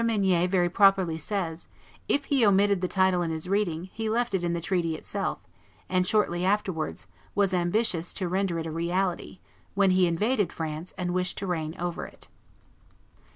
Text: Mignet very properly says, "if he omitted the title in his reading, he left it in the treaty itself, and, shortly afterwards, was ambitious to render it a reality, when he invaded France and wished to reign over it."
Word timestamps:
Mignet 0.03 0.49
very 0.49 0.67
properly 0.67 1.19
says, 1.19 1.67
"if 2.09 2.25
he 2.25 2.43
omitted 2.43 2.81
the 2.81 2.87
title 2.87 3.21
in 3.21 3.29
his 3.29 3.47
reading, 3.47 3.83
he 3.93 4.09
left 4.09 4.33
it 4.33 4.43
in 4.43 4.53
the 4.53 4.59
treaty 4.59 4.95
itself, 4.95 5.41
and, 5.87 6.07
shortly 6.07 6.43
afterwards, 6.43 7.05
was 7.35 7.53
ambitious 7.53 8.11
to 8.15 8.27
render 8.27 8.57
it 8.57 8.65
a 8.65 8.71
reality, 8.71 9.37
when 9.75 9.91
he 9.91 10.07
invaded 10.07 10.51
France 10.51 10.91
and 10.97 11.13
wished 11.13 11.37
to 11.37 11.45
reign 11.45 11.75
over 11.77 12.07
it." 12.07 12.29